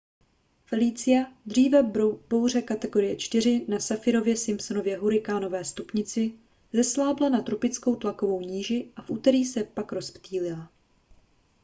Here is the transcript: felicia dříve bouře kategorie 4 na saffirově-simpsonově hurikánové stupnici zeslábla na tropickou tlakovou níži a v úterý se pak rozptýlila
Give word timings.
felicia 0.65 1.25
dříve 1.45 1.83
bouře 2.29 2.61
kategorie 2.61 3.15
4 3.15 3.65
na 3.69 3.77
saffirově-simpsonově 3.77 4.97
hurikánové 4.97 5.65
stupnici 5.65 6.33
zeslábla 6.73 7.29
na 7.29 7.41
tropickou 7.41 7.95
tlakovou 7.95 8.41
níži 8.41 8.91
a 8.95 9.01
v 9.01 9.09
úterý 9.09 9.45
se 9.45 9.63
pak 9.63 9.91
rozptýlila 9.91 10.71